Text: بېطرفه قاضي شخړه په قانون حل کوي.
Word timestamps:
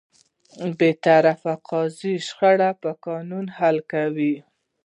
بېطرفه 0.77 1.53
قاضي 1.69 2.13
شخړه 2.27 2.69
په 2.81 2.91
قانون 3.05 3.45
حل 3.57 3.77
کوي. 3.91 4.35